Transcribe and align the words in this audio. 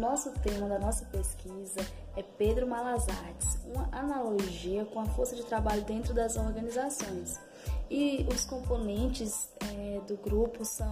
nosso 0.00 0.32
tema 0.40 0.66
da 0.66 0.78
nossa 0.78 1.04
pesquisa 1.04 1.80
é 2.16 2.22
Pedro 2.22 2.66
Malazartes, 2.66 3.58
uma 3.66 3.88
analogia 3.92 4.84
com 4.86 4.98
a 4.98 5.04
força 5.04 5.36
de 5.36 5.44
trabalho 5.44 5.82
dentro 5.82 6.14
das 6.14 6.36
organizações. 6.36 7.38
E 7.90 8.26
os 8.32 8.44
componentes 8.44 9.50
é, 9.60 10.00
do 10.08 10.16
grupo 10.16 10.64
são 10.64 10.88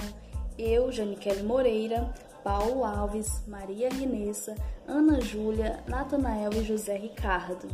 eu, 0.59 0.93
Janiquele 0.93 1.43
Moreira, 1.43 2.13
Paulo 2.45 2.85
Alves, 2.85 3.43
Maria 3.49 3.89
Renessa, 3.89 4.55
Ana 4.87 5.21
Júlia, 5.21 5.83
Natanael 5.87 6.53
e 6.53 6.65
José 6.65 6.97
Ricardo. 6.97 7.67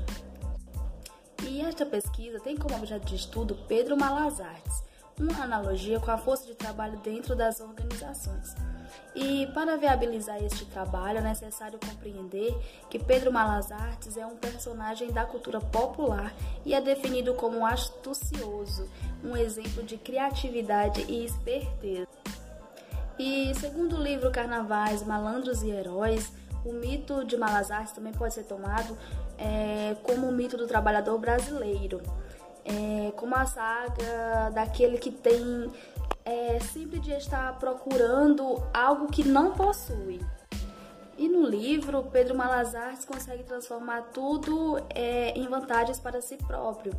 E 1.43 1.61
esta 1.63 1.85
pesquisa 1.85 2.39
tem 2.41 2.57
como 2.57 2.77
objeto 2.77 3.07
de 3.07 3.17
estudo 3.17 3.57
Pedro 3.67 3.97
Malazartes, 3.97 4.83
uma 5.19 5.45
analogia 5.45 6.01
com 6.01 6.11
a 6.11 6.19
força 6.19 6.47
de 6.47 6.55
trabalho 6.55 6.99
dentro 6.99 7.37
das 7.37 7.61
organizações. 7.61 8.55
E 9.15 9.47
para 9.55 9.77
viabilizar 9.77 10.43
este 10.43 10.65
trabalho 10.67 11.19
é 11.19 11.23
necessário 11.23 11.79
compreender 11.79 12.53
que 12.91 12.99
Pedro 12.99 13.33
Malazartes 13.33 14.17
é 14.17 14.27
um 14.27 14.37
personagem 14.37 15.13
da 15.13 15.25
cultura 15.25 15.61
popular 15.61 16.35
e 16.65 16.75
é 16.75 16.81
definido 16.81 17.35
como 17.35 17.65
astucioso, 17.65 18.89
um 19.23 19.37
exemplo 19.37 19.85
de 19.85 19.97
criatividade 19.97 21.05
e 21.09 21.25
esperteza. 21.25 22.09
E 23.17 23.55
segundo 23.55 23.97
o 23.97 24.03
livro 24.03 24.33
Carnavais, 24.33 25.05
Malandros 25.05 25.63
e 25.63 25.71
Heróis, 25.71 26.33
o 26.65 26.73
mito 26.73 27.25
de 27.25 27.37
Malazartes 27.37 27.93
também 27.93 28.13
pode 28.13 28.35
ser 28.35 28.45
tomado 28.45 28.99
é, 29.39 29.97
como 30.03 30.29
o 30.29 30.33
mito 30.33 30.57
do 30.57 30.67
trabalhador 30.67 31.19
brasileiro, 31.19 32.01
é, 32.65 33.13
como 33.13 33.35
a 33.35 33.45
saga 33.47 34.51
daquele 34.55 34.99
que 34.99 35.11
tem 35.11 35.71
é, 36.25 36.59
sempre 36.61 36.99
de 36.99 37.13
estar 37.13 37.59
procurando 37.59 38.63
algo 38.73 39.09
que 39.09 39.27
não 39.27 39.53
possui. 39.53 40.21
E 41.17 41.29
no 41.29 41.47
livro, 41.47 42.03
Pedro 42.11 42.37
Malazartes 42.37 43.05
consegue 43.05 43.45
transformar 43.45 44.03
tudo 44.13 44.79
é, 44.93 45.31
em 45.31 45.47
vantagens 45.47 46.01
para 46.01 46.21
si 46.21 46.37
próprio, 46.37 46.93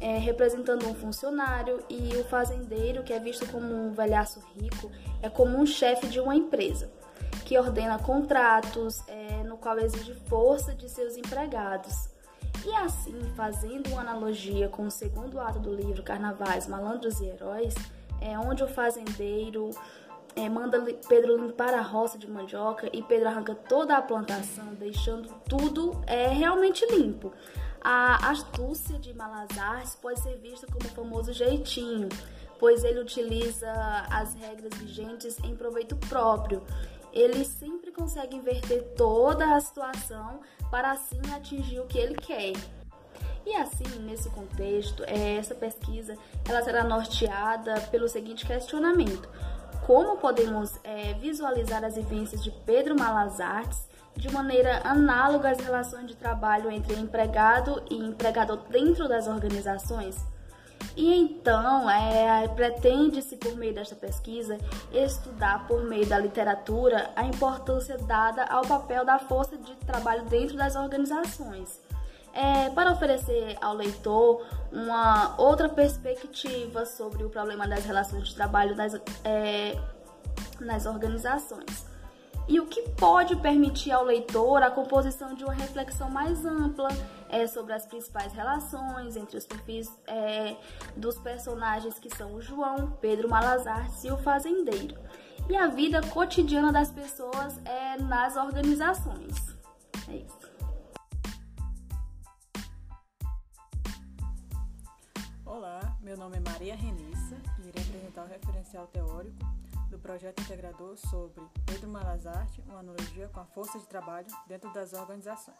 é, 0.00 0.16
representando 0.16 0.88
um 0.88 0.94
funcionário 0.94 1.84
e 1.88 2.16
o 2.16 2.24
fazendeiro, 2.24 3.02
que 3.02 3.12
é 3.12 3.20
visto 3.20 3.46
como 3.52 3.66
um 3.66 3.92
velhaço 3.92 4.40
rico, 4.54 4.90
é 5.20 5.28
como 5.28 5.58
um 5.58 5.66
chefe 5.66 6.06
de 6.06 6.18
uma 6.18 6.34
empresa, 6.34 6.90
que 7.44 7.58
ordena 7.58 7.98
contratos, 7.98 9.02
é, 9.06 9.42
no 9.42 9.58
qual 9.58 9.78
exige 9.78 10.14
força 10.26 10.74
de 10.74 10.88
seus 10.88 11.16
empregados. 11.18 12.08
E 12.64 12.74
assim, 12.76 13.18
fazendo 13.34 13.90
uma 13.90 14.02
analogia 14.02 14.68
com 14.68 14.86
o 14.86 14.90
segundo 14.90 15.40
ato 15.40 15.58
do 15.58 15.74
livro 15.74 16.02
Carnavais, 16.02 16.66
Malandros 16.66 17.20
e 17.20 17.26
Heróis, 17.26 17.74
é 18.20 18.38
onde 18.38 18.62
o 18.62 18.68
fazendeiro 18.68 19.70
é, 20.36 20.48
manda 20.48 20.80
Pedro 21.08 21.36
limpar 21.36 21.74
a 21.74 21.80
roça 21.80 22.18
de 22.18 22.30
mandioca 22.30 22.88
e 22.92 23.02
Pedro 23.02 23.28
arranca 23.28 23.54
toda 23.54 23.96
a 23.96 24.02
plantação, 24.02 24.74
deixando 24.74 25.28
tudo 25.48 26.00
é, 26.06 26.28
realmente 26.28 26.84
limpo. 26.86 27.32
A 27.80 28.30
astúcia 28.30 28.98
de 28.98 29.14
Malazars 29.14 29.96
pode 29.96 30.20
ser 30.20 30.36
vista 30.36 30.66
como 30.66 30.84
o 30.84 30.94
famoso 30.94 31.32
jeitinho, 31.32 32.10
pois 32.58 32.84
ele 32.84 33.00
utiliza 33.00 33.72
as 34.10 34.34
regras 34.34 34.74
vigentes 34.74 35.38
em 35.42 35.56
proveito 35.56 35.96
próprio. 35.96 36.62
Ele 37.12 37.44
sempre 37.44 37.90
consegue 37.92 38.36
inverter 38.36 38.82
toda 38.96 39.54
a 39.54 39.60
situação 39.60 40.40
para 40.70 40.92
assim 40.92 41.20
atingir 41.34 41.80
o 41.80 41.86
que 41.86 41.98
ele 41.98 42.14
quer. 42.14 42.52
E 43.44 43.54
assim, 43.56 43.98
nesse 44.00 44.28
contexto, 44.30 45.02
é, 45.06 45.36
essa 45.36 45.54
pesquisa 45.54 46.16
ela 46.48 46.62
será 46.62 46.84
norteada 46.84 47.80
pelo 47.90 48.08
seguinte 48.08 48.46
questionamento: 48.46 49.28
como 49.86 50.18
podemos 50.18 50.78
é, 50.84 51.14
visualizar 51.14 51.82
as 51.84 51.96
vivências 51.96 52.42
de 52.42 52.50
Pedro 52.50 52.98
Malazartes 52.98 53.88
de 54.14 54.30
maneira 54.30 54.80
análoga 54.84 55.50
às 55.50 55.58
relações 55.58 56.06
de 56.06 56.16
trabalho 56.16 56.70
entre 56.70 56.94
empregado 56.94 57.82
e 57.90 57.96
empregador 57.96 58.58
dentro 58.68 59.08
das 59.08 59.26
organizações? 59.26 60.16
E 60.96 61.14
então, 61.14 61.88
é, 61.88 62.48
pretende-se, 62.48 63.36
por 63.36 63.56
meio 63.56 63.74
desta 63.74 63.94
pesquisa, 63.94 64.58
estudar 64.92 65.66
por 65.66 65.84
meio 65.84 66.06
da 66.06 66.18
literatura 66.18 67.10
a 67.14 67.24
importância 67.24 67.96
dada 67.98 68.44
ao 68.44 68.62
papel 68.62 69.04
da 69.04 69.18
força 69.18 69.56
de 69.56 69.74
trabalho 69.76 70.24
dentro 70.24 70.56
das 70.56 70.74
organizações 70.74 71.80
é, 72.32 72.70
para 72.70 72.92
oferecer 72.92 73.56
ao 73.60 73.74
leitor 73.74 74.44
uma 74.72 75.34
outra 75.38 75.68
perspectiva 75.68 76.86
sobre 76.86 77.24
o 77.24 77.30
problema 77.30 77.66
das 77.66 77.84
relações 77.84 78.28
de 78.28 78.34
trabalho 78.34 78.76
nas, 78.76 78.94
é, 79.24 79.76
nas 80.60 80.86
organizações. 80.86 81.88
E 82.48 82.58
o 82.58 82.66
que 82.66 82.82
pode 82.90 83.36
permitir 83.36 83.92
ao 83.92 84.04
leitor 84.04 84.62
a 84.62 84.70
composição 84.70 85.34
de 85.34 85.44
uma 85.44 85.52
reflexão 85.52 86.10
mais 86.10 86.44
ampla 86.44 86.88
é, 87.30 87.46
sobre 87.46 87.72
as 87.72 87.86
principais 87.86 88.32
relações 88.32 89.16
entre 89.16 89.36
os 89.36 89.46
perfis 89.46 89.90
é, 90.06 90.56
dos 90.96 91.18
personagens 91.18 91.98
que 91.98 92.14
são 92.14 92.34
o 92.34 92.42
João, 92.42 92.92
Pedro 93.00 93.28
Malazar 93.28 93.88
e 94.04 94.10
o 94.10 94.18
fazendeiro, 94.18 94.98
e 95.48 95.56
a 95.56 95.66
vida 95.68 96.00
cotidiana 96.08 96.72
das 96.72 96.90
pessoas 96.90 97.58
é, 97.64 97.98
nas 97.98 98.36
organizações. 98.36 99.56
É 100.08 100.16
isso. 100.16 100.50
Olá, 105.44 105.80
meu 106.00 106.16
nome 106.16 106.36
é 106.36 106.40
Maria 106.40 106.76
Renissa 106.76 107.36
e 107.58 107.68
irei 107.68 107.82
apresentar 107.82 108.24
o 108.24 108.28
referencial 108.28 108.86
teórico 108.86 109.38
do 109.90 109.98
projeto 109.98 110.40
integrador 110.40 110.96
sobre 110.96 111.42
Pedro 111.66 111.88
Malazarte, 111.88 112.62
uma 112.68 112.78
analogia 112.78 113.28
com 113.28 113.40
a 113.40 113.44
força 113.44 113.78
de 113.78 113.86
trabalho 113.86 114.28
dentro 114.46 114.72
das 114.72 114.92
organizações. 114.92 115.58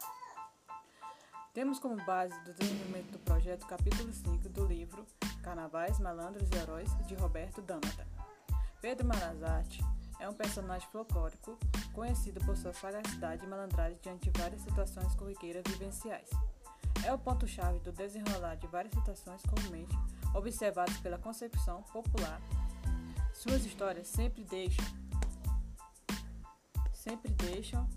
Temos 1.53 1.79
como 1.79 1.95
base 2.05 2.33
do 2.43 2.53
desenvolvimento 2.53 3.11
do 3.11 3.19
projeto 3.19 3.65
capítulo 3.67 4.13
5 4.13 4.49
do 4.49 4.65
livro 4.65 5.05
Carnavais, 5.43 5.99
Malandros 5.99 6.49
e 6.49 6.55
Heróis, 6.55 6.89
de 7.07 7.15
Roberto 7.15 7.61
Dâmata. 7.61 8.07
Pedro 8.81 9.05
Malazarte 9.05 9.83
é 10.19 10.27
um 10.29 10.33
personagem 10.33 10.87
folclórico 10.91 11.57
conhecido 11.93 12.39
por 12.45 12.55
sua 12.55 12.73
sagacidade 12.73 13.45
e 13.45 13.47
malandragem 13.47 13.99
diante 14.01 14.29
de 14.29 14.39
várias 14.39 14.61
situações 14.61 15.13
corriqueiras 15.15 15.63
vivenciais 15.67 16.29
é 17.03 17.11
o 17.11 17.17
ponto-chave 17.17 17.79
do 17.79 17.91
desenrolar 17.91 18.55
de 18.55 18.67
várias 18.67 18.93
situações 18.93 19.41
comumente 19.43 19.95
observadas 20.33 20.97
pela 20.97 21.17
concepção 21.17 21.81
popular. 21.83 22.41
Suas 23.33 23.65
histórias 23.65 24.07
sempre 24.07 24.43
deixam 24.43 24.85
sempre 26.93 27.31
deixam 27.31 27.87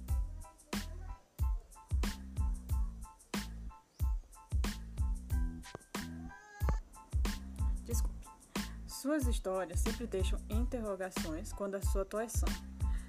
Suas 9.04 9.26
histórias 9.26 9.80
sempre 9.80 10.06
deixam 10.06 10.38
interrogações 10.48 11.52
quando 11.52 11.74
a 11.74 11.82
sua 11.82 12.00
atuação. 12.00 12.48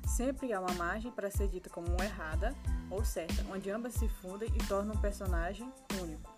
Sempre 0.06 0.52
há 0.52 0.60
uma 0.60 0.74
margem 0.74 1.10
para 1.10 1.32
ser 1.32 1.48
dita 1.48 1.70
como 1.70 1.88
errada 2.04 2.54
ou 2.92 3.06
certa, 3.06 3.46
onde 3.50 3.72
ambas 3.72 3.94
se 3.94 4.10
fundem 4.10 4.50
e 4.54 4.68
tornam 4.68 4.94
um 4.94 5.00
personagem 5.00 5.72
único. 6.02 6.30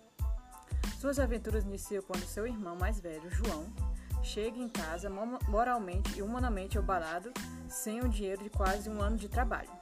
Suas 1.00 1.18
aventuras 1.18 1.64
iniciam 1.64 2.04
quando 2.04 2.22
seu 2.22 2.46
irmão 2.46 2.76
mais 2.76 3.00
velho, 3.00 3.28
João, 3.32 3.66
chega 4.22 4.56
em 4.56 4.68
casa 4.68 5.10
moralmente 5.48 6.16
e 6.16 6.22
humanamente 6.22 6.78
obalado, 6.78 7.32
sem 7.68 8.00
o 8.00 8.08
dinheiro 8.08 8.44
de 8.44 8.50
quase 8.50 8.88
um 8.88 9.02
ano 9.02 9.16
de 9.16 9.28
trabalho. 9.28 9.72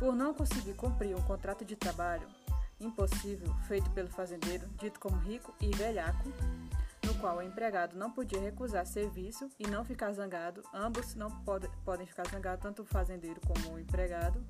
Por 0.00 0.12
não 0.12 0.34
conseguir 0.34 0.74
cumprir 0.74 1.14
um 1.14 1.22
contrato 1.22 1.64
de 1.64 1.76
trabalho 1.76 2.26
impossível 2.80 3.54
feito 3.68 3.88
pelo 3.90 4.08
fazendeiro, 4.08 4.66
dito 4.80 4.98
como 4.98 5.16
rico 5.18 5.54
e 5.60 5.70
velhaco, 5.70 6.32
qual 7.22 7.36
o 7.36 7.42
empregado 7.42 7.96
não 7.96 8.10
podia 8.10 8.40
recusar 8.40 8.84
serviço 8.84 9.48
e 9.56 9.64
não 9.68 9.84
ficar 9.84 10.12
zangado, 10.12 10.60
ambos 10.74 11.14
não 11.14 11.30
pode, 11.30 11.68
podem 11.84 12.04
ficar 12.04 12.26
zangados, 12.26 12.60
tanto 12.60 12.82
o 12.82 12.84
fazendeiro 12.84 13.40
como 13.46 13.76
o 13.76 13.78
empregado, 13.78 14.44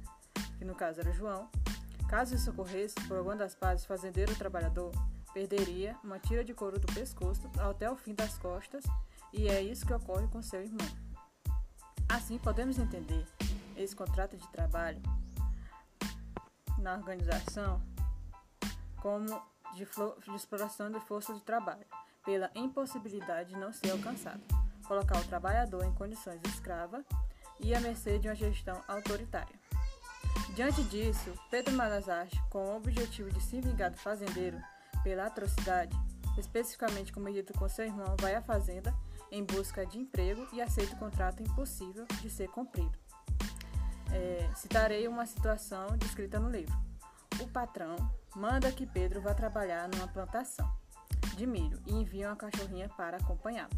que 0.57 0.65
no 0.65 0.75
caso 0.75 1.01
era 1.01 1.13
João. 1.13 1.51
Caso 2.09 2.35
isso 2.35 2.51
ocorresse, 2.51 2.95
por 3.07 3.19
alguma 3.19 3.37
das 3.37 3.55
partes, 3.55 3.85
o 3.85 3.89
fazendeiro 3.89 4.33
ou 4.33 4.39
trabalhador 4.39 4.91
perderia 5.35 5.95
uma 6.03 6.19
tira 6.19 6.43
de 6.43 6.55
couro 6.55 6.81
do 6.81 6.91
pescoço 6.95 7.43
até 7.59 7.91
o 7.91 7.97
fim 7.97 8.15
das 8.15 8.39
costas, 8.39 8.83
e 9.35 9.49
é 9.49 9.61
isso 9.61 9.85
que 9.85 9.93
ocorre 9.93 10.27
com 10.29 10.41
seu 10.41 10.63
irmão. 10.63 10.89
Assim, 12.09 12.39
podemos 12.39 12.79
entender 12.79 13.27
esse 13.77 13.95
contrato 13.95 14.35
de 14.35 14.49
trabalho 14.49 15.03
na 16.79 16.95
organização 16.95 17.83
como 19.03 19.27
de, 19.75 19.87
de 20.25 20.35
exploração 20.35 20.91
de 20.91 21.01
força 21.01 21.35
de 21.35 21.43
trabalho, 21.43 21.85
pela 22.25 22.51
impossibilidade 22.55 23.51
de 23.51 23.61
não 23.61 23.73
ser 23.73 23.91
alcançado, 23.91 24.41
colocar 24.87 25.19
o 25.19 25.25
trabalhador 25.25 25.85
em 25.85 25.95
condições 25.95 26.41
escrava 26.47 27.05
e 27.61 27.75
à 27.75 27.81
mercê 27.81 28.19
de 28.19 28.29
uma 28.29 28.35
gestão 28.35 28.83
autoritária. 28.89 29.55
Diante 30.55 30.83
disso, 30.85 31.33
Pedro 31.51 31.75
Malazarte, 31.75 32.41
com 32.51 32.65
o 32.65 32.77
objetivo 32.77 33.31
de 33.31 33.41
se 33.41 33.61
vingar 33.61 33.91
do 33.91 33.99
fazendeiro 33.99 34.61
pela 35.03 35.27
atrocidade, 35.27 35.97
especificamente 36.39 37.13
cometido 37.13 37.53
com 37.55 37.69
seu 37.69 37.85
irmão, 37.85 38.17
vai 38.21 38.35
à 38.35 38.43
fazenda 38.43 38.95
em 39.31 39.45
busca 39.45 39.87
de 39.87 39.99
emprego 39.99 40.47
e 40.53 40.61
aceita 40.61 40.95
o 40.95 40.99
contrato 40.99 41.43
impossível 41.43 42.07
de 42.21 42.29
ser 42.29 42.49
cumprido. 42.49 42.97
É, 44.13 44.51
citarei 44.55 45.09
uma 45.09 45.25
situação 45.25 45.97
descrita 45.97 46.39
no 46.39 46.51
livro. 46.51 46.77
O 47.41 47.49
patrão 47.49 47.97
manda 48.37 48.71
que 48.71 48.87
Pedro 48.87 49.23
vá 49.23 49.33
trabalhar 49.33 49.89
numa 49.89 50.07
plantação 50.07 50.82
de 51.37 51.47
milho 51.47 51.81
e 51.87 51.93
envia 51.93 52.29
uma 52.29 52.37
cachorrinha 52.37 52.89
para 52.91 53.17
acompanhá-lo. 53.17 53.71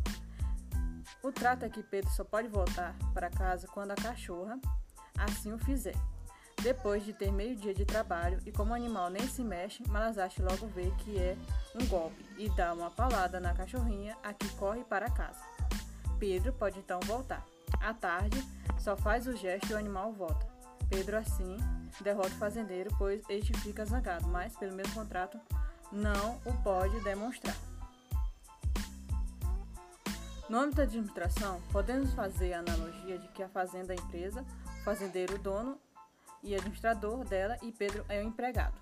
O 1.22 1.32
trato 1.32 1.64
é 1.64 1.68
que 1.68 1.82
Pedro 1.82 2.10
só 2.10 2.24
pode 2.24 2.48
voltar 2.48 2.94
para 3.12 3.30
casa 3.30 3.66
quando 3.68 3.92
a 3.92 3.96
cachorra 3.96 4.58
assim 5.18 5.52
o 5.52 5.58
fizer. 5.58 5.96
Depois 6.62 7.04
de 7.04 7.12
ter 7.12 7.30
meio 7.30 7.56
dia 7.56 7.74
de 7.74 7.84
trabalho 7.84 8.38
e 8.46 8.52
como 8.52 8.72
o 8.72 8.74
animal 8.74 9.10
nem 9.10 9.26
se 9.26 9.42
mexe, 9.42 9.86
Malazarte 9.88 10.40
logo 10.40 10.66
vê 10.68 10.90
que 10.98 11.18
é 11.18 11.36
um 11.74 11.86
golpe 11.86 12.24
e 12.38 12.48
dá 12.50 12.72
uma 12.72 12.90
paulada 12.90 13.38
na 13.40 13.52
cachorrinha, 13.52 14.16
a 14.22 14.32
que 14.32 14.48
corre 14.56 14.84
para 14.84 15.10
casa. 15.10 15.42
Pedro 16.18 16.52
pode 16.52 16.78
então 16.78 17.00
voltar. 17.00 17.44
À 17.80 17.92
tarde, 17.92 18.42
só 18.78 18.96
faz 18.96 19.26
o 19.26 19.36
gesto 19.36 19.70
e 19.70 19.74
o 19.74 19.78
animal 19.78 20.12
volta. 20.12 20.46
Pedro 20.88 21.18
assim 21.18 21.58
derrota 22.00 22.28
o 22.28 22.38
fazendeiro, 22.38 22.90
pois 22.98 23.22
este 23.28 23.52
fica 23.60 23.84
zangado, 23.84 24.26
mas 24.28 24.56
pelo 24.56 24.74
mesmo 24.74 24.94
contrato 24.94 25.38
não 25.94 26.40
o 26.44 26.52
pode 26.62 26.98
demonstrar. 27.00 27.56
No 30.48 30.58
âmbito 30.58 30.76
da 30.76 30.82
administração, 30.82 31.62
podemos 31.72 32.12
fazer 32.12 32.52
a 32.52 32.58
analogia 32.58 33.18
de 33.18 33.28
que 33.28 33.42
a 33.42 33.48
fazenda 33.48 33.94
é 33.94 33.96
a 33.98 34.02
empresa, 34.02 34.44
o 34.80 34.84
fazendeiro 34.84 35.36
o 35.36 35.38
dono 35.38 35.78
e 36.42 36.54
administrador 36.54 37.24
dela 37.24 37.56
e 37.62 37.72
Pedro 37.72 38.04
é 38.08 38.20
o 38.22 38.26
empregado. 38.26 38.78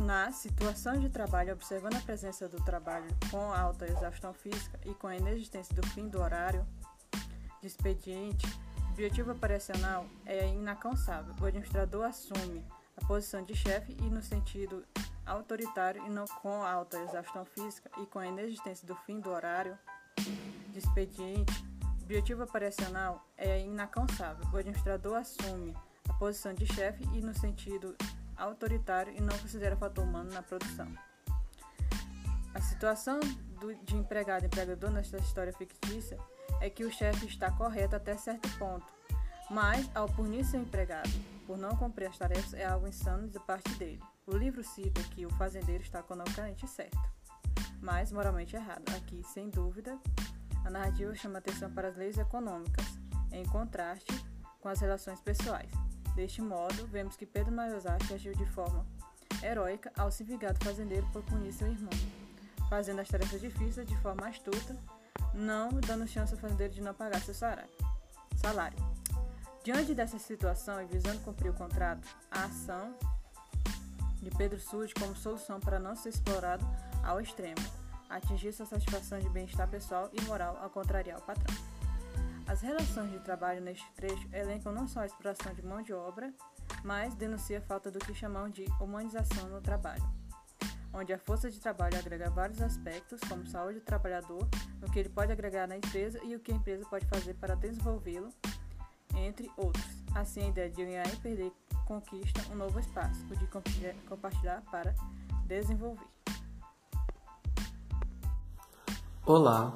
Na 0.00 0.32
situação 0.32 0.98
de 0.98 1.08
trabalho, 1.08 1.52
observando 1.52 1.96
a 1.96 2.00
presença 2.00 2.48
do 2.48 2.62
trabalho 2.62 3.08
com 3.30 3.52
alta 3.52 3.86
exaustão 3.86 4.32
física 4.34 4.78
e 4.84 4.94
com 4.94 5.06
a 5.06 5.16
inexistência 5.16 5.74
do 5.74 5.86
fim 5.88 6.08
do 6.08 6.20
horário 6.20 6.66
de 7.60 7.66
expediente, 7.66 8.46
o 8.94 8.96
objetivo 8.96 9.32
operacional 9.32 10.06
é 10.24 10.46
inalcançável. 10.46 11.34
O 11.40 11.44
administrador 11.44 12.04
assume 12.04 12.64
a 12.96 13.04
posição 13.04 13.42
de 13.42 13.52
chefe 13.52 13.96
e 13.98 14.02
no 14.02 14.22
sentido 14.22 14.84
autoritário 15.26 16.06
e 16.06 16.08
não 16.08 16.24
com 16.40 16.62
alta 16.62 16.96
exaustão 17.00 17.44
física 17.44 17.90
e 18.00 18.06
com 18.06 18.20
a 18.20 18.26
inexistência 18.28 18.86
do 18.86 18.94
fim 18.94 19.18
do 19.18 19.30
horário 19.30 19.76
de 20.16 20.78
expediente, 20.78 21.52
o 21.82 22.04
objetivo 22.04 22.44
operacional 22.44 23.26
é 23.36 23.62
inalcançável. 23.62 24.46
O 24.52 24.56
administrador 24.56 25.16
assume 25.16 25.76
a 26.08 26.12
posição 26.12 26.54
de 26.54 26.64
chefe 26.64 27.02
e 27.14 27.20
no 27.20 27.34
sentido 27.34 27.96
autoritário 28.36 29.12
e 29.16 29.20
não 29.20 29.36
considera 29.38 29.76
fator 29.76 30.04
humano 30.04 30.32
na 30.32 30.42
produção. 30.42 30.86
A 32.54 32.60
situação 32.60 33.18
do, 33.58 33.74
de 33.74 33.96
empregado 33.96 34.44
e 34.44 34.46
empregador 34.46 34.90
nesta 34.90 35.16
história 35.16 35.52
fictícia 35.52 36.16
é 36.60 36.70
que 36.70 36.84
o 36.84 36.92
chefe 36.92 37.26
está 37.26 37.50
correto 37.50 37.96
até 37.96 38.16
certo 38.16 38.48
ponto, 38.58 38.86
mas 39.50 39.90
ao 39.94 40.08
punir 40.08 40.44
seu 40.44 40.60
empregado 40.60 41.10
por 41.46 41.58
não 41.58 41.76
cumprir 41.76 42.06
as 42.06 42.18
tarefas 42.18 42.54
é 42.54 42.64
algo 42.64 42.88
insano 42.88 43.28
da 43.28 43.40
parte 43.40 43.70
dele. 43.74 44.02
O 44.26 44.36
livro 44.36 44.64
cita 44.64 45.02
que 45.02 45.26
o 45.26 45.30
fazendeiro 45.30 45.82
está 45.82 46.00
economicamente 46.00 46.66
certo, 46.66 46.98
mas 47.80 48.10
moralmente 48.10 48.56
errado. 48.56 48.82
Aqui, 48.96 49.22
sem 49.22 49.50
dúvida, 49.50 49.98
a 50.64 50.70
narrativa 50.70 51.14
chama 51.14 51.38
atenção 51.38 51.70
para 51.70 51.88
as 51.88 51.96
leis 51.96 52.16
econômicas, 52.16 52.86
em 53.32 53.44
contraste 53.44 54.12
com 54.60 54.68
as 54.68 54.80
relações 54.80 55.20
pessoais. 55.20 55.70
Deste 56.14 56.40
modo, 56.40 56.86
vemos 56.86 57.16
que 57.16 57.26
Pedro 57.26 57.52
Mayosaki 57.52 58.14
agiu 58.14 58.34
de 58.34 58.46
forma 58.46 58.86
heróica 59.42 59.92
ao 59.98 60.10
se 60.10 60.24
vingar 60.24 60.54
do 60.54 60.64
fazendeiro 60.64 61.06
por 61.12 61.22
punir 61.24 61.52
seu 61.52 61.68
irmão, 61.68 61.92
fazendo 62.70 63.00
as 63.00 63.08
tarefas 63.08 63.40
difíceis 63.40 63.86
de 63.86 63.96
forma 63.98 64.26
astuta, 64.26 64.74
não 65.32 65.68
dando 65.86 66.06
chance 66.06 66.32
ao 66.32 66.40
fazendeiro 66.40 66.72
de 66.72 66.80
não 66.80 66.94
pagar 66.94 67.20
seu 67.20 67.34
salário. 67.34 68.78
Diante 69.64 69.94
dessa 69.94 70.18
situação 70.18 70.82
e 70.82 70.86
visando 70.86 71.20
cumprir 71.20 71.50
o 71.50 71.54
contrato, 71.54 72.06
a 72.30 72.44
ação 72.44 72.94
de 74.20 74.30
Pedro 74.30 74.60
surge 74.60 74.94
como 74.94 75.16
solução 75.16 75.58
para 75.60 75.78
não 75.78 75.96
ser 75.96 76.10
explorado 76.10 76.64
ao 77.02 77.20
extremo, 77.20 77.60
atingir 78.08 78.52
sua 78.52 78.66
satisfação 78.66 79.18
de 79.18 79.28
bem-estar 79.28 79.68
pessoal 79.68 80.10
e 80.12 80.20
moral 80.22 80.58
ao 80.62 80.70
contrariar 80.70 81.18
o 81.18 81.22
patrão. 81.22 81.54
As 82.46 82.60
relações 82.60 83.10
de 83.10 83.18
trabalho 83.20 83.60
neste 83.62 83.90
trecho 83.92 84.28
elencam 84.32 84.72
não 84.72 84.86
só 84.86 85.00
a 85.00 85.06
exploração 85.06 85.54
de 85.54 85.64
mão 85.64 85.82
de 85.82 85.92
obra, 85.92 86.32
mas 86.82 87.14
denuncia 87.14 87.58
a 87.58 87.62
falta 87.62 87.90
do 87.90 87.98
que 87.98 88.14
chamamos 88.14 88.52
de 88.52 88.66
humanização 88.78 89.48
no 89.48 89.60
trabalho, 89.60 90.04
onde 90.94 91.12
a 91.12 91.18
força 91.18 91.50
de 91.50 91.60
trabalho 91.60 91.98
agrega 91.98 92.30
vários 92.30 92.62
aspectos, 92.62 93.20
como 93.28 93.44
saúde 93.46 93.80
do 93.80 93.84
trabalhador, 93.84 94.48
o 94.80 94.90
que 94.90 95.00
ele 95.00 95.08
pode 95.08 95.32
agregar 95.32 95.66
na 95.66 95.76
empresa 95.76 96.20
e 96.22 96.36
o 96.36 96.40
que 96.40 96.52
a 96.52 96.54
empresa 96.54 96.86
pode 96.88 97.04
fazer 97.06 97.34
para 97.34 97.56
desenvolvê-lo, 97.56 98.28
entre 99.16 99.50
outros. 99.56 99.84
Assim, 100.14 100.44
a 100.44 100.48
ideia 100.48 100.70
de 100.70 100.76
ganhar 100.76 101.12
e 101.12 101.16
perder 101.16 101.52
conquista 101.84 102.40
um 102.52 102.54
novo 102.54 102.78
espaço, 102.78 103.20
o 103.28 103.36
de 103.36 103.46
compartilhar 104.08 104.62
para 104.70 104.94
desenvolver. 105.44 106.06
Olá, 109.26 109.74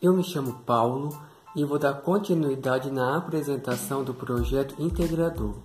eu 0.00 0.14
me 0.14 0.24
chamo 0.24 0.60
Paulo 0.60 1.10
e 1.54 1.64
vou 1.64 1.78
dar 1.78 2.00
continuidade 2.00 2.90
na 2.90 3.18
apresentação 3.18 4.02
do 4.02 4.14
projeto 4.14 4.80
integrador. 4.80 5.56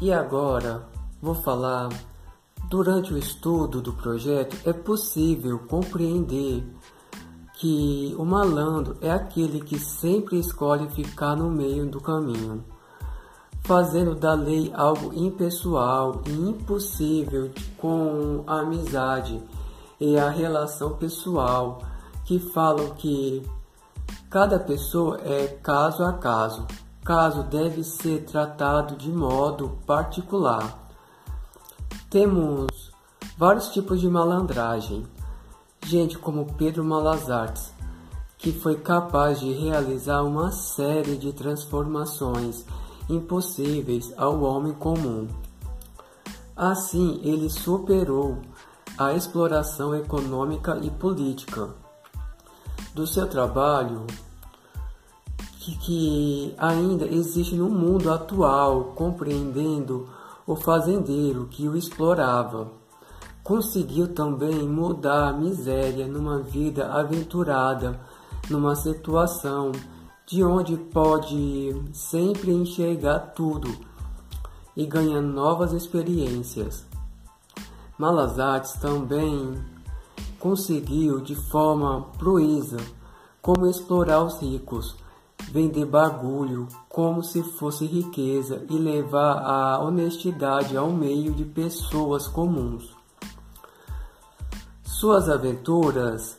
E 0.00 0.12
agora 0.12 0.88
vou 1.22 1.34
falar. 1.34 1.88
Durante 2.68 3.12
o 3.12 3.18
estudo 3.18 3.80
do 3.80 3.92
projeto, 3.92 4.56
é 4.64 4.72
possível 4.72 5.58
compreender 5.60 6.64
que 7.54 8.14
o 8.18 8.24
malandro 8.24 8.96
é 9.00 9.10
aquele 9.10 9.60
que 9.60 9.78
sempre 9.78 10.38
escolhe 10.38 10.88
ficar 10.88 11.36
no 11.36 11.50
meio 11.50 11.88
do 11.88 12.00
caminho, 12.00 12.64
fazendo 13.62 14.14
da 14.14 14.34
lei 14.34 14.72
algo 14.74 15.14
impessoal 15.14 16.22
e 16.26 16.32
impossível 16.32 17.50
com 17.78 18.42
a 18.46 18.60
amizade 18.60 19.40
e 20.00 20.18
a 20.18 20.28
relação 20.28 20.96
pessoal, 20.96 21.80
que 22.24 22.38
falam 22.38 22.90
que 22.94 23.42
cada 24.28 24.58
pessoa 24.58 25.20
é 25.22 25.46
caso 25.62 26.02
a 26.02 26.14
caso, 26.14 26.66
caso 27.04 27.44
deve 27.44 27.84
ser 27.84 28.24
tratado 28.24 28.96
de 28.96 29.12
modo 29.12 29.78
particular. 29.86 30.83
Temos 32.14 32.92
vários 33.36 33.70
tipos 33.70 34.00
de 34.00 34.08
malandragem. 34.08 35.04
Gente 35.84 36.16
como 36.16 36.54
Pedro 36.54 36.84
Malazartes, 36.84 37.72
que 38.38 38.52
foi 38.52 38.76
capaz 38.76 39.40
de 39.40 39.50
realizar 39.50 40.22
uma 40.22 40.52
série 40.52 41.16
de 41.16 41.32
transformações 41.32 42.64
impossíveis 43.10 44.14
ao 44.16 44.42
homem 44.44 44.72
comum. 44.74 45.26
Assim, 46.54 47.20
ele 47.24 47.50
superou 47.50 48.38
a 48.96 49.12
exploração 49.12 49.92
econômica 49.92 50.78
e 50.82 50.92
política 50.92 51.70
do 52.94 53.08
seu 53.08 53.26
trabalho 53.26 54.06
que, 55.58 55.76
que 55.78 56.54
ainda 56.58 57.06
existe 57.06 57.56
no 57.56 57.68
mundo 57.68 58.12
atual, 58.12 58.92
compreendendo 58.94 60.08
o 60.46 60.54
fazendeiro 60.54 61.46
que 61.46 61.68
o 61.68 61.76
explorava. 61.76 62.70
Conseguiu 63.42 64.14
também 64.14 64.66
mudar 64.68 65.28
a 65.28 65.32
miséria 65.32 66.06
numa 66.06 66.38
vida 66.38 66.92
aventurada, 66.92 68.00
numa 68.48 68.74
situação 68.74 69.72
de 70.26 70.42
onde 70.42 70.76
pode 70.76 71.74
sempre 71.92 72.52
enxergar 72.52 73.18
tudo 73.34 73.68
e 74.76 74.86
ganhar 74.86 75.20
novas 75.20 75.72
experiências. 75.72 76.86
Malazates 77.98 78.72
também 78.74 79.54
conseguiu 80.40 81.20
de 81.20 81.34
forma 81.34 82.06
proeza 82.18 82.78
como 83.40 83.66
explorar 83.66 84.24
os 84.24 84.40
ricos, 84.40 84.96
vender 85.54 85.84
bagulho 85.84 86.66
como 86.88 87.22
se 87.22 87.40
fosse 87.40 87.86
riqueza 87.86 88.66
e 88.68 88.76
levar 88.76 89.38
a 89.38 89.78
honestidade 89.78 90.76
ao 90.76 90.90
meio 90.90 91.32
de 91.32 91.44
pessoas 91.44 92.26
comuns. 92.26 92.92
Suas 94.82 95.28
aventuras 95.28 96.36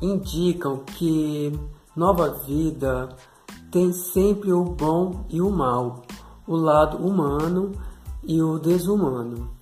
indicam 0.00 0.84
que 0.96 1.52
nova 1.96 2.30
vida 2.46 3.08
tem 3.68 3.92
sempre 3.92 4.52
o 4.52 4.62
bom 4.62 5.24
e 5.28 5.40
o 5.40 5.50
mal, 5.50 6.02
o 6.46 6.54
lado 6.54 6.98
humano 6.98 7.72
e 8.22 8.40
o 8.40 8.60
desumano 8.60 9.58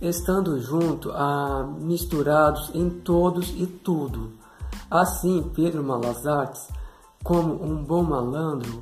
estando 0.00 0.60
junto 0.60 1.10
a 1.12 1.66
misturados 1.80 2.70
em 2.74 2.88
todos 2.88 3.48
e 3.56 3.66
tudo. 3.66 4.32
Assim, 4.90 5.50
Pedro 5.54 5.82
Malazartes, 5.82 6.68
como 7.22 7.62
um 7.62 7.82
bom 7.82 8.02
malandro, 8.02 8.80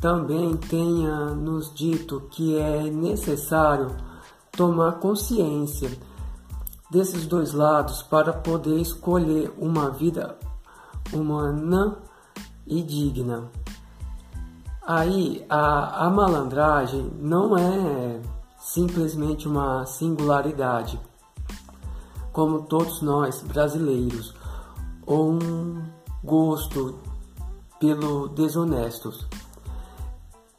também 0.00 0.56
tenha 0.56 1.30
nos 1.34 1.72
dito 1.74 2.22
que 2.30 2.58
é 2.58 2.82
necessário 2.84 3.96
tomar 4.52 4.92
consciência 5.00 5.90
desses 6.90 7.26
dois 7.26 7.52
lados 7.52 8.02
para 8.02 8.32
poder 8.32 8.80
escolher 8.80 9.52
uma 9.58 9.90
vida 9.90 10.38
humana 11.12 11.98
e 12.66 12.82
digna. 12.82 13.50
Aí 14.86 15.44
a, 15.48 16.06
a 16.06 16.10
malandragem 16.10 17.10
não 17.18 17.56
é 17.56 18.20
simplesmente 18.58 19.48
uma 19.48 19.84
singularidade, 19.86 21.00
como 22.32 22.62
todos 22.62 23.00
nós 23.02 23.42
brasileiros, 23.42 24.34
ou 25.04 25.32
um 25.32 25.82
gosto 26.22 26.98
pelo 27.80 28.28
desonestos. 28.28 29.26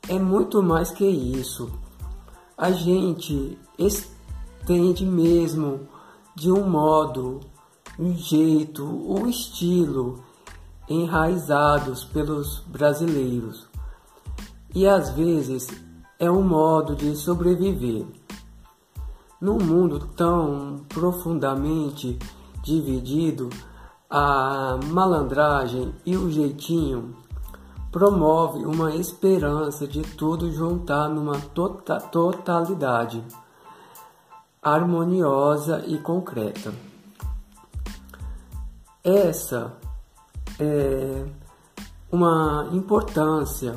É 0.07 0.17
muito 0.17 0.63
mais 0.63 0.91
que 0.91 1.05
isso. 1.05 1.69
A 2.57 2.71
gente 2.71 3.57
estende 3.77 5.05
mesmo 5.05 5.87
de 6.35 6.51
um 6.51 6.67
modo, 6.69 7.41
um 7.99 8.15
jeito, 8.15 8.85
um 8.85 9.27
estilo 9.27 10.23
enraizados 10.89 12.03
pelos 12.05 12.59
brasileiros. 12.67 13.67
E 14.73 14.87
às 14.87 15.09
vezes 15.09 15.67
é 16.19 16.29
um 16.29 16.41
modo 16.41 16.95
de 16.95 17.15
sobreviver. 17.15 18.05
Num 19.39 19.57
mundo 19.57 19.99
tão 20.15 20.85
profundamente 20.89 22.17
dividido, 22.63 23.49
a 24.09 24.79
malandragem 24.85 25.93
e 26.05 26.15
o 26.15 26.31
jeitinho 26.31 27.15
promove 27.91 28.65
uma 28.65 28.95
esperança 28.95 29.87
de 29.87 30.01
tudo 30.01 30.51
juntar 30.51 31.09
numa 31.09 31.39
tota 31.53 31.99
totalidade 31.99 33.23
harmoniosa 34.61 35.83
e 35.87 35.97
concreta. 35.97 36.73
Essa 39.03 39.73
é 40.59 41.25
uma 42.11 42.69
importância, 42.71 43.75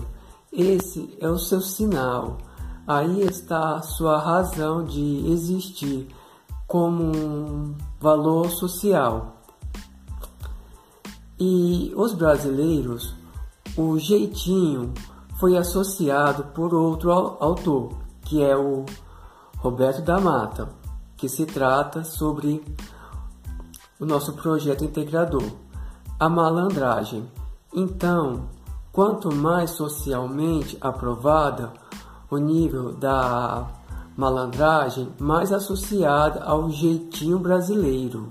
esse 0.52 1.16
é 1.20 1.28
o 1.28 1.38
seu 1.38 1.60
sinal. 1.60 2.38
Aí 2.86 3.22
está 3.22 3.76
a 3.76 3.82
sua 3.82 4.18
razão 4.18 4.82
de 4.82 5.30
existir 5.30 6.08
como 6.66 7.04
um 7.04 7.76
valor 8.00 8.50
social. 8.50 9.39
E 11.42 11.90
os 11.96 12.12
brasileiros, 12.12 13.14
o 13.74 13.98
jeitinho 13.98 14.92
foi 15.38 15.56
associado 15.56 16.44
por 16.52 16.74
outro 16.74 17.10
autor, 17.10 17.94
que 18.20 18.42
é 18.42 18.54
o 18.54 18.84
Roberto 19.56 20.02
da 20.02 20.20
Mata, 20.20 20.68
que 21.16 21.30
se 21.30 21.46
trata 21.46 22.04
sobre 22.04 22.62
o 23.98 24.04
nosso 24.04 24.34
projeto 24.34 24.84
integrador 24.84 25.44
a 26.18 26.28
malandragem. 26.28 27.26
Então, 27.72 28.50
quanto 28.92 29.34
mais 29.34 29.70
socialmente 29.70 30.76
aprovada 30.78 31.72
o 32.30 32.36
nível 32.36 32.92
da 32.92 33.66
malandragem, 34.14 35.08
mais 35.18 35.50
associada 35.52 36.44
ao 36.44 36.68
jeitinho 36.68 37.38
brasileiro 37.38 38.28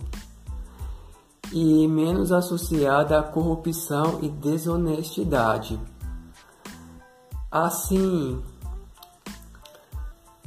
e 1.51 1.87
menos 1.87 2.31
associada 2.31 3.19
à 3.19 3.23
corrupção 3.23 4.19
e 4.21 4.29
desonestidade. 4.29 5.79
Assim, 7.51 8.41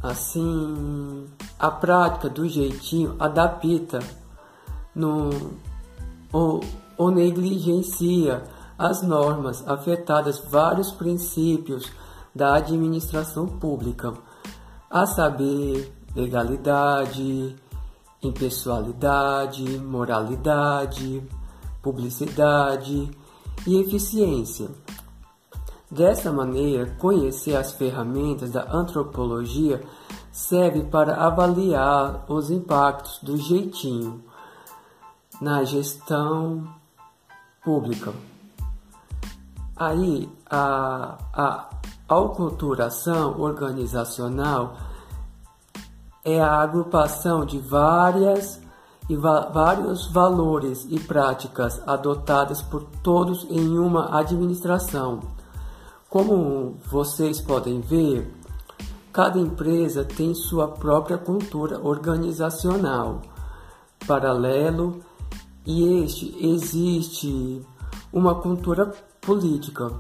assim, 0.02 1.26
a 1.58 1.70
prática 1.70 2.28
do 2.28 2.48
jeitinho 2.48 3.16
adapta 3.18 3.98
no 4.94 5.30
o, 6.32 6.60
ou 6.96 7.10
negligencia 7.10 8.44
as 8.78 9.02
normas 9.02 9.66
afetadas 9.68 10.38
vários 10.38 10.90
princípios 10.92 11.90
da 12.34 12.54
administração 12.56 13.46
pública, 13.46 14.14
a 14.90 15.06
saber, 15.06 15.92
legalidade, 16.16 17.54
impessoalidade, 18.22 19.78
moralidade, 19.78 21.22
publicidade 21.82 23.10
e 23.66 23.80
eficiência. 23.80 24.68
Dessa 25.90 26.32
maneira, 26.32 26.94
conhecer 26.98 27.54
as 27.56 27.72
ferramentas 27.72 28.50
da 28.50 28.66
antropologia 28.72 29.82
serve 30.30 30.84
para 30.84 31.16
avaliar 31.16 32.24
os 32.28 32.50
impactos 32.50 33.18
do 33.22 33.36
jeitinho 33.36 34.24
na 35.40 35.64
gestão 35.64 36.66
pública. 37.62 38.14
Aí 39.76 40.30
a, 40.48 41.18
a 41.32 41.70
alculturação 42.08 43.40
organizacional 43.40 44.76
é 46.24 46.40
a 46.40 46.60
agrupação 46.60 47.44
de 47.44 47.58
várias 47.58 48.60
e 49.08 49.16
va 49.16 49.50
vários 49.50 50.06
valores 50.06 50.86
e 50.88 50.98
práticas 51.00 51.82
adotadas 51.86 52.62
por 52.62 52.84
todos 53.02 53.46
em 53.50 53.78
uma 53.78 54.18
administração. 54.18 55.20
Como 56.08 56.76
vocês 56.90 57.40
podem 57.40 57.80
ver, 57.80 58.32
cada 59.12 59.38
empresa 59.38 60.04
tem 60.04 60.34
sua 60.34 60.68
própria 60.68 61.18
cultura 61.18 61.80
organizacional, 61.80 63.22
paralelo 64.06 65.00
e 65.66 66.02
este 66.04 66.36
existe 66.40 67.64
uma 68.12 68.34
cultura 68.34 68.92
política 69.20 69.90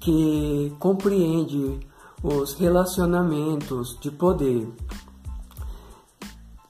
que 0.00 0.74
compreende 0.78 1.78
os 2.22 2.54
relacionamentos 2.54 3.98
de 4.00 4.10
poder 4.10 4.68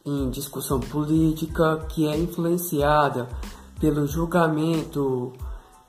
em 0.09 0.31
discussão 0.31 0.81
política 0.81 1.85
que 1.89 2.07
é 2.09 2.17
influenciada 2.17 3.29
pelo 3.79 4.07
julgamento 4.07 5.33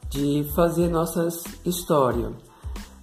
de 0.09 0.43
fazer 0.55 0.89
nossa 0.89 1.27
história. 1.63 2.31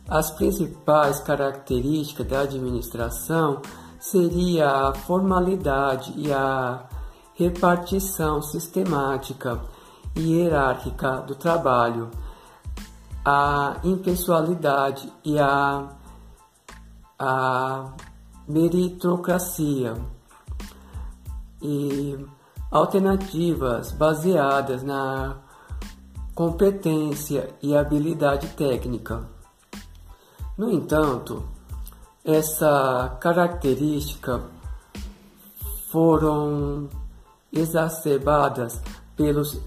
As 0.09 0.31
principais 0.31 1.19
características 1.21 2.27
da 2.27 2.41
administração 2.41 3.61
seria 3.99 4.69
a 4.69 4.95
formalidade 4.95 6.13
e 6.17 6.33
a 6.33 6.85
repartição 7.35 8.41
sistemática 8.43 9.61
e 10.15 10.33
hierárquica 10.33 11.21
do 11.23 11.35
trabalho, 11.35 12.11
a 13.25 13.77
impessoalidade 13.83 15.13
e 15.25 15.39
a, 15.39 15.89
a 17.19 17.93
meritocracia 18.47 19.95
e 21.61 22.19
alternativas 22.71 23.93
baseadas 23.93 24.83
na 24.83 25.37
competência 26.35 27.49
e 27.63 27.77
habilidade 27.77 28.49
técnica. 28.49 29.29
No 30.57 30.71
entanto, 30.71 31.45
essa 32.25 33.17
característica 33.21 34.43
foram 35.89 36.89
exacerbadas 37.53 38.81
pelos 39.17 39.61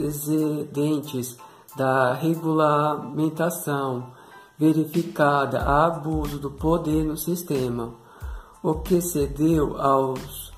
excedentes 0.00 1.36
da 1.76 2.14
regulamentação 2.14 4.12
verificada 4.58 5.60
a 5.62 5.86
abuso 5.86 6.38
do 6.38 6.50
poder 6.50 7.04
no 7.04 7.16
sistema, 7.16 7.94
o 8.62 8.74
que 8.74 9.00
cedeu 9.00 9.80
aos 9.80 10.51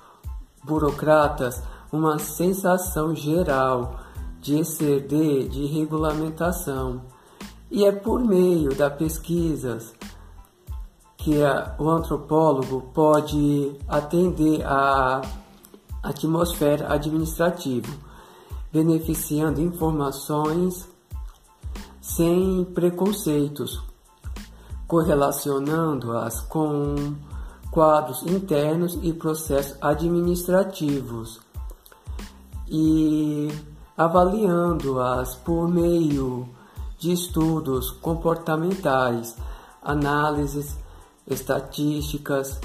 burocratas 0.64 1.62
uma 1.92 2.18
sensação 2.18 3.14
geral 3.14 4.00
de 4.40 4.58
exceder 4.58 5.48
de 5.48 5.66
regulamentação. 5.66 7.02
E 7.70 7.84
é 7.84 7.92
por 7.92 8.20
meio 8.20 8.74
da 8.74 8.90
pesquisas 8.90 9.94
que 11.16 11.42
a, 11.42 11.74
o 11.78 11.88
antropólogo 11.88 12.82
pode 12.92 13.76
atender 13.88 14.62
a 14.66 15.22
atmosfera 16.02 16.92
administrativa, 16.92 17.88
beneficiando 18.70 19.60
informações 19.60 20.86
sem 22.00 22.64
preconceitos, 22.74 23.82
correlacionando-as 24.86 26.42
com 26.42 27.14
quadros 27.74 28.22
internos 28.22 28.96
e 29.02 29.12
processos 29.12 29.76
administrativos 29.80 31.40
e 32.68 33.48
avaliando-as 33.96 35.34
por 35.34 35.66
meio 35.68 36.48
de 36.96 37.10
estudos 37.10 37.90
comportamentais, 37.90 39.36
análises 39.82 40.78
estatísticas. 41.26 42.60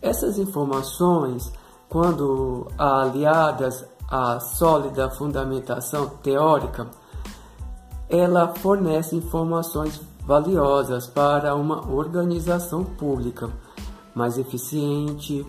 Essas 0.00 0.38
informações 0.38 1.52
quando 1.88 2.68
aliadas 2.78 3.84
à 4.08 4.38
sólida 4.38 5.10
fundamentação 5.10 6.06
teórica, 6.22 6.86
ela 8.08 8.54
fornece 8.54 9.16
informações 9.16 10.00
valiosas 10.24 11.08
para 11.08 11.56
uma 11.56 11.90
organização 11.90 12.84
pública 12.84 13.50
mais 14.14 14.38
eficiente, 14.38 15.46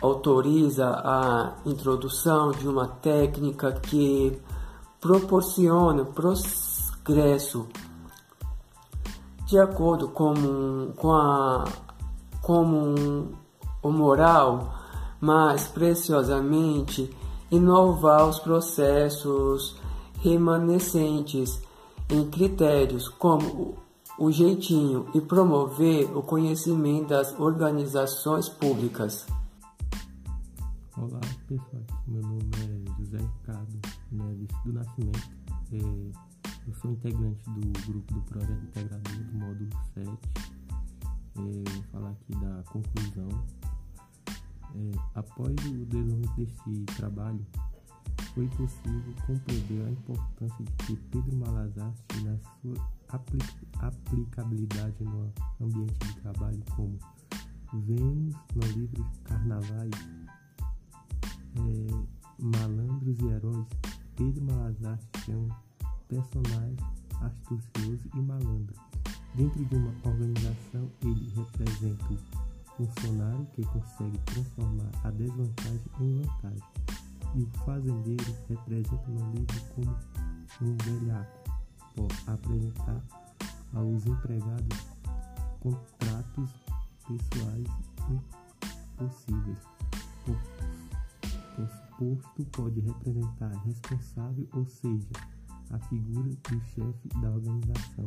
autoriza 0.00 0.88
a 0.88 1.54
introdução 1.66 2.50
de 2.52 2.68
uma 2.68 2.86
técnica 2.86 3.72
que 3.72 4.40
proporciona 5.00 6.04
progresso 6.04 7.68
de 9.46 9.58
acordo 9.58 10.08
com, 10.08 10.92
com, 10.96 11.12
a, 11.12 11.64
o 13.82 13.90
moral, 13.90 14.74
mas 15.20 15.66
preciosamente 15.66 17.10
inovar 17.50 18.28
os 18.28 18.38
processos 18.38 19.76
remanescentes 20.22 21.60
em 22.10 22.28
critérios 22.28 23.08
como 23.08 23.87
o 24.18 24.32
jeitinho 24.32 25.08
e 25.14 25.20
promover 25.20 26.04
o 26.16 26.22
conhecimento 26.22 27.08
das 27.08 27.38
organizações 27.38 28.48
públicas. 28.48 29.24
Olá 30.96 31.20
pessoal, 31.46 31.82
meu 32.08 32.22
nome 32.22 32.50
é 32.56 32.98
José 32.98 33.18
Ricardo 33.18 33.78
Neves 34.10 34.48
do 34.64 34.72
Nascimento. 34.72 35.30
É, 35.72 35.76
eu 36.66 36.74
sou 36.74 36.90
integrante 36.90 37.48
do 37.50 37.82
grupo 37.86 38.14
do 38.14 38.20
projeto 38.22 38.64
integrador 38.64 39.14
do 39.14 39.38
módulo 39.38 39.70
7. 39.94 40.08
É, 40.08 40.12
vou 41.36 41.82
falar 41.92 42.10
aqui 42.10 42.32
da 42.40 42.62
conclusão. 42.64 43.28
É, 44.74 44.98
após 45.14 45.52
o 45.52 45.86
desenvolvimento 45.86 46.34
desse 46.34 46.84
trabalho, 46.96 47.46
foi 48.38 48.46
possível 48.50 49.14
compreender 49.26 49.84
a 49.84 49.90
importância 49.90 50.64
de 50.64 50.72
que 50.86 50.96
Pedro 51.10 51.36
Malazar 51.38 51.92
na 52.22 52.38
sua 52.62 52.88
aplicabilidade 53.80 54.94
no 55.02 55.32
ambiente 55.60 55.98
de 56.06 56.20
trabalho, 56.20 56.62
como 56.76 56.96
vemos 57.72 58.36
no 58.54 58.66
livro 58.76 59.04
Carnavais 59.24 59.90
é, 61.56 62.04
Malandros 62.38 63.18
e 63.18 63.26
Heróis, 63.26 63.66
Pedro 64.14 64.44
Malazar 64.44 65.00
é 65.28 65.32
um 65.32 65.48
personagem 66.06 66.76
astucioso 67.20 68.08
e 68.14 68.20
malandro. 68.20 68.76
Dentro 69.34 69.64
de 69.64 69.74
uma 69.74 69.92
organização, 70.04 70.88
ele 71.02 71.28
representa 71.34 72.04
o 72.78 72.86
funcionário 72.86 73.46
que 73.46 73.62
consegue 73.66 74.18
transformar 74.26 74.90
a 75.02 75.10
desvantagem 75.10 75.90
em 76.00 76.22
vantagem. 76.22 76.87
E 77.38 77.42
o 77.42 77.50
fazendeiro 77.64 78.36
representa 78.48 79.06
no 79.06 79.30
livro 79.30 79.60
como 79.72 79.96
um 80.60 80.76
velhaco, 80.78 81.38
por 81.94 82.08
apresentar 82.26 83.00
aos 83.74 84.06
empregados 84.06 84.78
contratos 85.60 86.50
pessoais 87.06 87.68
impossíveis. 88.98 89.58
Posto 91.96 92.44
pode 92.52 92.80
representar 92.80 93.52
responsável, 93.64 94.48
ou 94.54 94.66
seja, 94.66 95.08
a 95.70 95.78
figura 95.78 96.28
do 96.30 96.60
chefe 96.60 97.08
da 97.20 97.30
organização. 97.30 98.06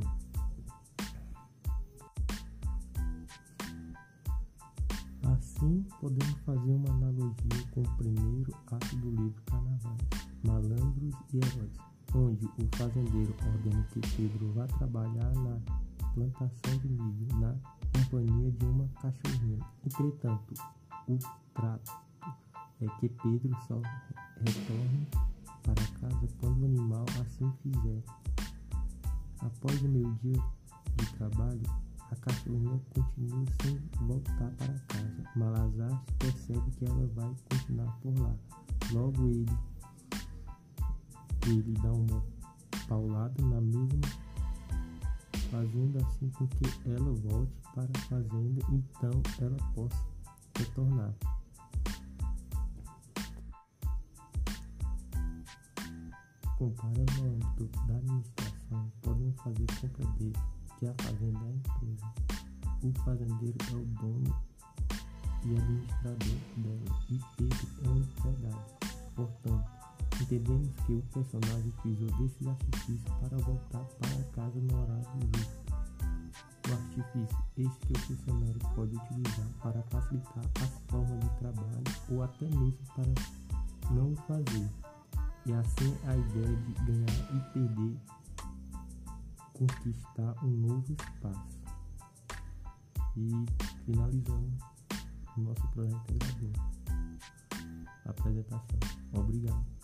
Assim, 5.34 5.86
podemos 6.02 6.40
fazer 6.46 6.72
uma 6.72 6.90
analogia 6.90 7.68
com 7.72 7.82
o 7.82 7.98
primeiro 7.98 8.31
ato 8.68 8.96
do 8.98 9.10
livro 9.10 9.42
Carnaval, 9.46 9.98
Malandros 10.44 11.16
e 11.34 11.38
Heróis, 11.38 11.78
onde 12.16 12.46
o 12.46 12.78
fazendeiro 12.78 13.36
ordena 13.46 13.84
que 13.92 14.00
Pedro 14.16 14.52
vá 14.54 14.68
trabalhar 14.68 15.34
na 15.36 15.60
plantação 16.14 16.78
de 16.80 16.90
milho 16.90 17.28
na 17.40 17.56
companhia 17.94 18.52
de 18.52 18.66
uma 18.66 18.88
cachorrinha. 19.02 19.60
Entretanto, 19.86 20.54
o 21.08 21.18
trato 21.54 21.92
é 22.82 22.88
que 23.00 23.10
Pedro 23.10 23.56
só 23.68 23.82
retorne 24.38 25.08
para 25.64 26.00
casa 26.00 26.28
quando 26.40 26.62
o 26.62 26.66
animal 26.66 27.06
assim 27.22 27.52
fizer. 27.62 28.04
Após 29.40 29.82
o 29.82 29.88
meio 29.88 30.14
dia 30.16 30.44
de 30.98 31.06
trabalho, 31.14 31.62
a 32.12 32.16
cachorrinha 32.18 32.80
continua 32.94 33.46
sem 33.62 33.82
voltar 34.06 34.52
para 34.58 34.74
casa. 34.80 35.24
Malazar 35.36 36.04
percebe 36.20 36.72
que 36.72 36.86
ela 36.86 37.08
vai 37.08 37.34
continuar 37.50 37.98
por 38.02 38.20
lá. 38.20 38.36
Logo 38.92 39.28
ele, 39.28 39.46
ele 41.48 41.74
dá 41.82 41.92
uma 41.92 42.24
paulada 42.88 43.42
na 43.46 43.62
mesma, 43.62 44.02
fazendo 45.50 46.06
assim 46.06 46.30
com 46.32 46.48
que 46.48 46.90
ela 46.90 47.14
volte 47.14 47.54
para 47.74 47.90
a 47.96 48.02
fazenda, 48.10 48.66
então 48.70 49.22
ela 49.40 49.58
possa 49.74 50.06
retornar. 50.58 51.14
Comparando 56.58 57.14
no 57.24 57.34
âmbito 57.34 57.88
da 57.88 57.96
administração, 57.96 58.92
podemos 59.02 59.36
fazer 59.42 59.66
compreender 59.80 60.34
que 60.82 60.88
a 60.88 60.94
fazenda 60.96 61.46
é 61.46 61.52
empresa. 61.52 62.14
O 62.82 62.92
fazendeiro 63.06 63.58
é 63.70 63.76
o 63.76 63.86
dono 64.02 64.36
e 65.46 65.56
administrador 65.56 66.18
dela, 66.58 67.00
e 67.08 67.20
Pedro 67.38 67.68
é 67.84 67.88
o 67.88 67.98
empregado. 67.98 68.66
Portanto, 69.16 69.72
entendemos 70.20 70.72
que 70.88 70.94
o 70.94 71.02
personagem 71.14 71.68
utilizou 71.68 72.18
desses 72.18 72.48
artifícios 72.48 73.14
para 73.20 73.38
voltar 73.38 73.86
para 74.00 74.24
casa 74.34 74.60
no 74.60 74.82
horário 74.82 75.06
justo. 75.36 75.62
O 76.68 76.74
artifício, 76.74 77.38
esse 77.58 77.80
que 77.82 77.94
o 77.94 78.00
funcionário 78.00 78.60
pode 78.76 78.96
utilizar 78.96 79.48
para 79.62 79.84
facilitar 79.84 80.46
as 80.64 80.82
formas 80.90 81.20
de 81.20 81.30
trabalho 81.38 81.84
ou 82.10 82.24
até 82.24 82.46
mesmo 82.46 82.80
para 82.96 83.94
não 83.94 84.14
o 84.14 84.16
fazer. 84.16 84.68
E 85.46 85.54
assim 85.54 85.96
a 86.08 86.16
ideia 86.16 86.56
de 86.56 86.74
ganhar 86.86 87.36
e 87.36 87.54
perder, 87.54 87.98
conquistar 89.62 90.36
um 90.44 90.50
novo 90.50 90.94
espaço. 90.94 91.60
E 93.16 93.46
finalizamos 93.86 94.54
o 95.38 95.42
nosso 95.42 95.68
projeto 95.70 96.14
integrador. 96.14 96.52
Apresentação. 98.06 98.80
Obrigado. 99.14 99.81